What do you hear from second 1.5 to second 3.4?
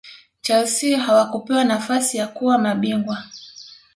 nafasi ya kuwa mabingwa